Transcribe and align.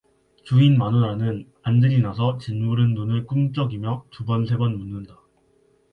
주인 0.43 0.79
마누라는 0.79 1.47
안질이 1.61 2.01
나서 2.01 2.39
짓무른 2.39 2.95
눈을 2.95 3.27
꿈적이며 3.27 4.07
두번 4.09 4.47
세번 4.47 4.79
묻는다. 4.79 5.21